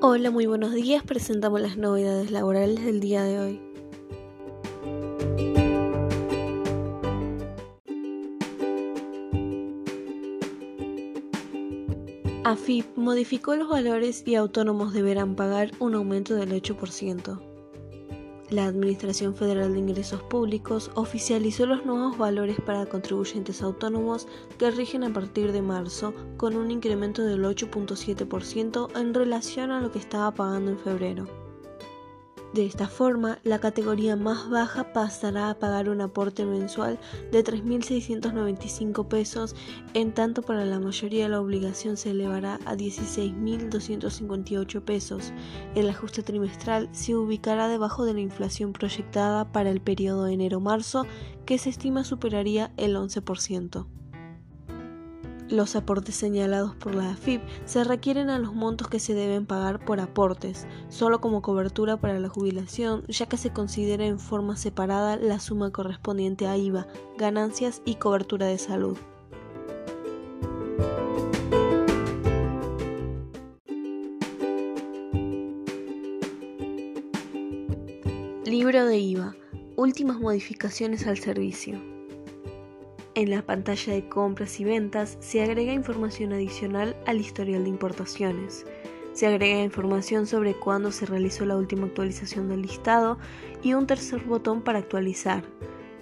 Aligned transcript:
Hola, 0.00 0.30
muy 0.30 0.46
buenos 0.46 0.74
días. 0.74 1.02
Presentamos 1.02 1.60
las 1.60 1.76
novedades 1.76 2.30
laborales 2.30 2.84
del 2.84 3.00
día 3.00 3.24
de 3.24 3.40
hoy. 3.40 3.60
AFIP 12.44 12.86
modificó 12.96 13.56
los 13.56 13.68
valores 13.68 14.22
y 14.24 14.36
autónomos 14.36 14.92
deberán 14.92 15.34
pagar 15.34 15.72
un 15.80 15.96
aumento 15.96 16.36
del 16.36 16.52
8%. 16.52 17.47
La 18.50 18.64
Administración 18.64 19.34
Federal 19.34 19.74
de 19.74 19.80
Ingresos 19.80 20.22
Públicos 20.22 20.90
oficializó 20.94 21.66
los 21.66 21.84
nuevos 21.84 22.16
valores 22.16 22.56
para 22.64 22.86
contribuyentes 22.86 23.60
autónomos 23.60 24.26
que 24.58 24.70
rigen 24.70 25.04
a 25.04 25.12
partir 25.12 25.52
de 25.52 25.60
marzo, 25.60 26.14
con 26.38 26.56
un 26.56 26.70
incremento 26.70 27.22
del 27.22 27.44
8.7% 27.44 28.98
en 28.98 29.12
relación 29.12 29.70
a 29.70 29.80
lo 29.82 29.92
que 29.92 29.98
estaba 29.98 30.32
pagando 30.32 30.70
en 30.70 30.78
febrero. 30.78 31.47
De 32.54 32.64
esta 32.64 32.88
forma, 32.88 33.40
la 33.44 33.58
categoría 33.58 34.16
más 34.16 34.48
baja 34.48 34.94
pasará 34.94 35.50
a 35.50 35.58
pagar 35.58 35.90
un 35.90 36.00
aporte 36.00 36.46
mensual 36.46 36.98
de 37.30 37.44
3.695 37.44 39.06
pesos, 39.06 39.54
en 39.92 40.14
tanto 40.14 40.40
para 40.40 40.64
la 40.64 40.80
mayoría 40.80 41.28
la 41.28 41.42
obligación 41.42 41.98
se 41.98 42.12
elevará 42.12 42.58
a 42.64 42.74
16.258 42.74 44.82
pesos. 44.82 45.34
El 45.74 45.90
ajuste 45.90 46.22
trimestral 46.22 46.88
se 46.92 47.16
ubicará 47.16 47.68
debajo 47.68 48.06
de 48.06 48.14
la 48.14 48.20
inflación 48.20 48.72
proyectada 48.72 49.52
para 49.52 49.68
el 49.70 49.82
periodo 49.82 50.26
enero-marzo, 50.26 51.04
que 51.44 51.58
se 51.58 51.68
estima 51.68 52.02
superaría 52.02 52.72
el 52.78 52.96
11%. 52.96 53.86
Los 55.50 55.76
aportes 55.76 56.14
señalados 56.14 56.74
por 56.74 56.94
la 56.94 57.10
AFIP 57.10 57.40
se 57.64 57.82
requieren 57.82 58.28
a 58.28 58.38
los 58.38 58.54
montos 58.54 58.88
que 58.88 59.00
se 59.00 59.14
deben 59.14 59.46
pagar 59.46 59.82
por 59.82 59.98
aportes, 59.98 60.66
solo 60.90 61.22
como 61.22 61.40
cobertura 61.40 61.96
para 61.96 62.18
la 62.18 62.28
jubilación, 62.28 63.02
ya 63.08 63.24
que 63.24 63.38
se 63.38 63.50
considera 63.50 64.04
en 64.04 64.18
forma 64.18 64.58
separada 64.58 65.16
la 65.16 65.40
suma 65.40 65.70
correspondiente 65.70 66.46
a 66.46 66.58
IVA, 66.58 66.86
ganancias 67.16 67.80
y 67.86 67.94
cobertura 67.94 68.46
de 68.46 68.58
salud. 68.58 68.98
Libro 78.44 78.84
de 78.84 78.98
IVA. 78.98 79.34
Últimas 79.76 80.18
modificaciones 80.18 81.06
al 81.06 81.18
servicio. 81.18 81.97
En 83.18 83.30
la 83.30 83.42
pantalla 83.42 83.94
de 83.94 84.08
compras 84.08 84.60
y 84.60 84.64
ventas 84.64 85.18
se 85.18 85.42
agrega 85.42 85.72
información 85.72 86.32
adicional 86.32 86.96
al 87.04 87.20
historial 87.20 87.64
de 87.64 87.68
importaciones. 87.68 88.64
Se 89.12 89.26
agrega 89.26 89.60
información 89.60 90.28
sobre 90.28 90.54
cuándo 90.54 90.92
se 90.92 91.04
realizó 91.04 91.44
la 91.44 91.56
última 91.56 91.86
actualización 91.86 92.48
del 92.48 92.62
listado 92.62 93.18
y 93.60 93.74
un 93.74 93.88
tercer 93.88 94.22
botón 94.22 94.62
para 94.62 94.78
actualizar. 94.78 95.42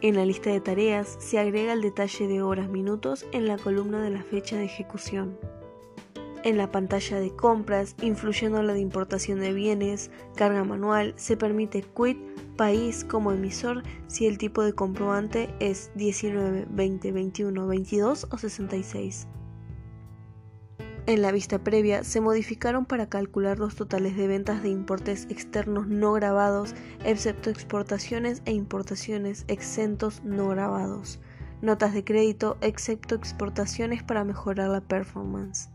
En 0.00 0.16
la 0.16 0.26
lista 0.26 0.50
de 0.50 0.60
tareas 0.60 1.16
se 1.20 1.38
agrega 1.38 1.74
el 1.74 1.82
detalle 1.82 2.26
de 2.26 2.42
horas 2.42 2.68
minutos 2.68 3.26
en 3.30 3.46
la 3.46 3.58
columna 3.58 4.02
de 4.02 4.10
la 4.10 4.24
fecha 4.24 4.56
de 4.56 4.64
ejecución. 4.64 5.38
En 6.44 6.58
la 6.58 6.70
pantalla 6.70 7.20
de 7.20 7.34
compras, 7.34 7.96
influyendo 8.02 8.60
en 8.60 8.66
la 8.66 8.74
de 8.74 8.80
importación 8.80 9.40
de 9.40 9.54
bienes, 9.54 10.10
carga 10.36 10.62
manual, 10.62 11.14
se 11.16 11.38
permite 11.38 11.80
quit 11.80 12.18
país 12.58 13.02
como 13.02 13.32
emisor 13.32 13.82
si 14.08 14.26
el 14.26 14.36
tipo 14.36 14.62
de 14.62 14.74
comprobante 14.74 15.48
es 15.58 15.90
19, 15.94 16.66
20, 16.68 17.12
21, 17.12 17.66
22 17.66 18.28
o 18.30 18.36
66. 18.36 19.26
En 21.06 21.22
la 21.22 21.32
vista 21.32 21.64
previa 21.64 22.04
se 22.04 22.20
modificaron 22.20 22.84
para 22.84 23.08
calcular 23.08 23.58
los 23.58 23.74
totales 23.74 24.14
de 24.14 24.26
ventas 24.26 24.62
de 24.62 24.68
importes 24.68 25.26
externos 25.30 25.86
no 25.86 26.12
grabados, 26.12 26.74
excepto 27.06 27.48
exportaciones 27.48 28.42
e 28.44 28.52
importaciones 28.52 29.46
exentos 29.48 30.22
no 30.24 30.48
grabados. 30.48 31.20
Notas 31.62 31.94
de 31.94 32.04
crédito, 32.04 32.58
excepto 32.60 33.14
exportaciones 33.14 34.02
para 34.02 34.24
mejorar 34.24 34.68
la 34.68 34.82
performance. 34.82 35.70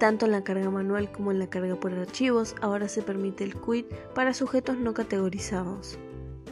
Tanto 0.00 0.24
en 0.24 0.32
la 0.32 0.42
carga 0.42 0.70
manual 0.70 1.12
como 1.12 1.30
en 1.30 1.38
la 1.38 1.50
carga 1.50 1.78
por 1.78 1.92
archivos, 1.92 2.54
ahora 2.62 2.88
se 2.88 3.02
permite 3.02 3.44
el 3.44 3.54
quit 3.54 3.86
para 4.14 4.32
sujetos 4.32 4.78
no 4.78 4.94
categorizados. 4.94 5.98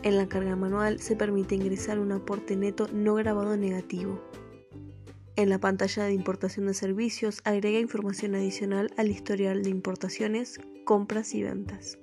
En 0.03 0.19
la 0.19 0.29
carga 0.29 0.55
manual 0.55 1.01
se 1.01 1.17
permite 1.17 1.55
ingresar 1.55 1.99
un 1.99 2.13
aporte 2.13 2.57
neto 2.57 2.89
no 2.93 3.15
grabado 3.15 3.57
negativo. 3.57 4.21
En 5.35 5.49
la 5.49 5.59
pantalla 5.59 6.05
de 6.05 6.13
importación 6.13 6.67
de 6.67 6.75
servicios 6.75 7.41
agrega 7.45 7.79
información 7.79 8.35
adicional 8.35 8.93
al 8.99 9.09
historial 9.11 9.63
de 9.63 9.71
importaciones, 9.71 10.61
compras 10.85 11.35
y 11.35 11.43
ventas. 11.43 11.99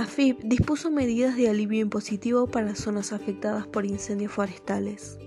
AFIP 0.00 0.40
dispuso 0.44 0.90
medidas 0.90 1.36
de 1.36 1.50
alivio 1.50 1.82
impositivo 1.82 2.46
para 2.46 2.74
zonas 2.74 3.12
afectadas 3.12 3.66
por 3.66 3.84
incendios 3.84 4.32
forestales. 4.32 5.18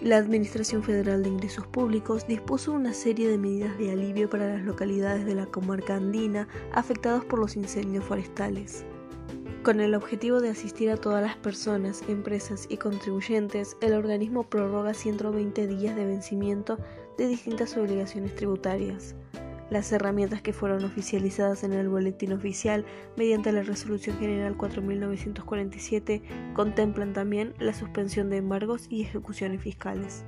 La 0.00 0.16
Administración 0.16 0.82
Federal 0.82 1.22
de 1.22 1.28
Ingresos 1.28 1.66
Públicos 1.66 2.26
dispuso 2.26 2.72
una 2.72 2.94
serie 2.94 3.28
de 3.28 3.36
medidas 3.36 3.76
de 3.76 3.92
alivio 3.92 4.30
para 4.30 4.48
las 4.48 4.62
localidades 4.62 5.26
de 5.26 5.34
la 5.34 5.44
comarca 5.44 5.96
andina 5.96 6.48
afectadas 6.72 7.26
por 7.26 7.38
los 7.38 7.56
incendios 7.56 8.06
forestales. 8.06 8.86
Con 9.62 9.80
el 9.80 9.94
objetivo 9.94 10.40
de 10.40 10.48
asistir 10.48 10.88
a 10.88 10.96
todas 10.96 11.22
las 11.22 11.36
personas, 11.36 12.02
empresas 12.08 12.64
y 12.70 12.78
contribuyentes, 12.78 13.76
el 13.82 13.92
organismo 13.92 14.44
prorroga 14.44 14.94
120 14.94 15.66
días 15.66 15.94
de 15.94 16.06
vencimiento 16.06 16.78
de 17.18 17.26
distintas 17.26 17.76
obligaciones 17.76 18.34
tributarias. 18.34 19.14
Las 19.74 19.90
herramientas 19.90 20.40
que 20.40 20.52
fueron 20.52 20.84
oficializadas 20.84 21.64
en 21.64 21.72
el 21.72 21.88
Boletín 21.88 22.32
Oficial 22.32 22.84
mediante 23.16 23.50
la 23.50 23.64
Resolución 23.64 24.16
General 24.20 24.56
4947 24.56 26.22
contemplan 26.54 27.12
también 27.12 27.54
la 27.58 27.74
suspensión 27.74 28.30
de 28.30 28.36
embargos 28.36 28.86
y 28.88 29.02
ejecuciones 29.02 29.60
fiscales. 29.60 30.24